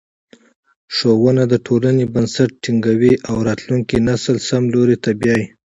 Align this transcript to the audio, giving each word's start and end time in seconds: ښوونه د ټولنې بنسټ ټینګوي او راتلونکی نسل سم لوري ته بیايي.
ښوونه 0.95 1.43
د 1.47 1.53
ټولنې 1.67 2.05
بنسټ 2.13 2.49
ټینګوي 2.63 3.13
او 3.29 3.35
راتلونکی 3.47 3.97
نسل 4.07 4.35
سم 4.49 4.63
لوري 4.73 4.97
ته 5.03 5.11
بیايي. 5.19 5.45